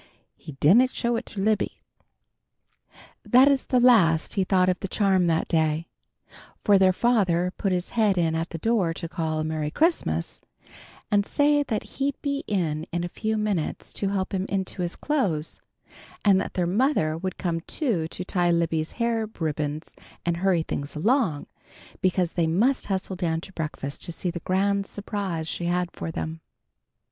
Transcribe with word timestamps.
He 0.35 0.53
didn't 0.53 0.95
show 0.95 1.15
it 1.15 1.27
to 1.27 1.39
Libby. 1.39 1.79
That 3.23 3.47
is 3.47 3.65
the 3.65 3.79
last 3.79 4.33
he 4.33 4.43
thought 4.43 4.67
of 4.67 4.79
the 4.79 4.87
charm 4.87 5.27
that 5.27 5.47
day, 5.47 5.89
for 6.63 6.79
their 6.79 6.91
father 6.91 7.53
put 7.55 7.71
his 7.71 7.89
head 7.91 8.17
in 8.17 8.33
at 8.33 8.49
the 8.49 8.57
door 8.57 8.95
to 8.95 9.07
call 9.07 9.43
"Merry 9.43 9.69
Christmas," 9.69 10.41
and 11.11 11.23
say 11.23 11.61
that 11.61 11.83
he'd 11.83 12.19
be 12.23 12.43
in 12.47 12.87
in 12.91 13.03
a 13.03 13.07
few 13.09 13.37
minutes 13.37 13.93
to 13.93 14.09
help 14.09 14.33
him 14.33 14.47
into 14.49 14.81
his 14.81 14.95
clothes, 14.95 15.61
and 16.25 16.41
that 16.41 16.55
their 16.55 16.65
mother 16.65 17.15
would 17.15 17.37
come 17.37 17.59
too 17.61 18.07
to 18.07 18.23
tie 18.25 18.49
Libby's 18.49 18.93
hair 18.93 19.29
ribbons 19.39 19.93
and 20.25 20.37
hurry 20.37 20.63
things 20.63 20.95
along, 20.95 21.45
because 22.01 22.33
they 22.33 22.47
must 22.47 22.87
hustle 22.87 23.15
down 23.15 23.39
to 23.41 23.53
breakfast 23.53 24.01
to 24.05 24.11
see 24.11 24.31
the 24.31 24.39
grand 24.39 24.87
surprise 24.87 25.47
she 25.47 25.65
had 25.65 25.91
for 25.91 26.09
them. 26.09 26.41